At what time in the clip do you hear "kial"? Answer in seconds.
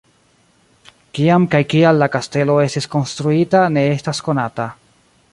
1.73-2.01